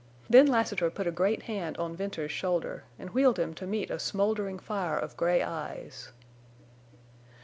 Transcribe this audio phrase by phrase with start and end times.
[0.27, 3.99] Then Lassiter put a great hand on Venters's shoulder and wheeled him to meet a
[3.99, 6.11] smoldering fire of gray eyes.